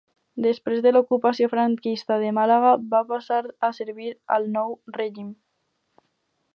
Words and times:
Després 0.43 0.79
de 0.85 0.91
l'ocupació 0.93 1.49
franquista 1.51 2.17
de 2.23 2.31
Màlaga 2.39 2.73
va 2.95 3.03
passar 3.13 3.39
a 3.69 3.73
servir 3.83 4.11
al 4.39 4.53
nou 4.57 4.77
règim. 5.01 5.33